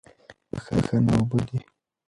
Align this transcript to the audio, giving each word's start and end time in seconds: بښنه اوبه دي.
بښنه 0.51 1.11
اوبه 1.17 1.39
دي. 1.47 1.59